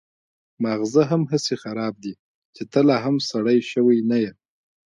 ماغزه 0.63 1.03
مې 1.19 1.25
هسې 1.31 1.55
هم 1.55 1.59
خراب 1.63 1.93
دي 2.03 2.13
چې 2.55 2.63
ته 2.71 2.79
لا 2.87 2.97
هم 3.05 3.15
سړی 3.31 3.59
شوی 3.71 3.97
نه 4.09 4.17
يې. 4.23 4.31